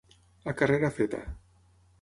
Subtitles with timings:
[0.53, 1.23] A carrera feta.